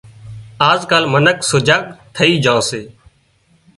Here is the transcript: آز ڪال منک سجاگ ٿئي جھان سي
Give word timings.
آز 0.69 0.79
ڪال 0.89 1.03
منک 1.13 1.37
سجاگ 1.51 1.83
ٿئي 2.15 2.33
جھان 2.45 2.59
سي 2.69 2.81